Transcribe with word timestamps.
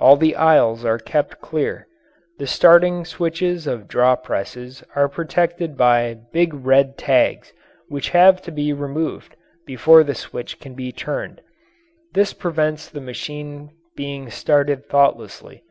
All 0.00 0.16
the 0.16 0.34
aisles 0.34 0.82
are 0.86 0.98
kept 0.98 1.42
clear. 1.42 1.86
The 2.38 2.46
starting 2.46 3.04
switches 3.04 3.66
of 3.66 3.86
draw 3.86 4.16
presses 4.16 4.82
are 4.96 5.10
protected 5.10 5.76
by 5.76 6.18
big 6.32 6.54
red 6.54 6.96
tags 6.96 7.52
which 7.88 8.08
have 8.08 8.40
to 8.44 8.50
be 8.50 8.72
removed 8.72 9.36
before 9.66 10.04
the 10.04 10.14
switch 10.14 10.58
can 10.58 10.72
be 10.72 10.90
turned 10.90 11.42
this 12.14 12.32
prevents 12.32 12.88
the 12.88 13.02
machine 13.02 13.68
being 13.94 14.30
started 14.30 14.86
thoughtlessly. 14.88 15.62